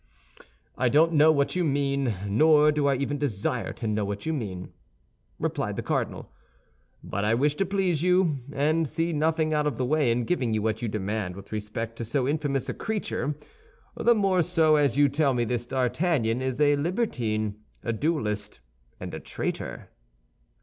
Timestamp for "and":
8.51-8.89, 18.99-19.13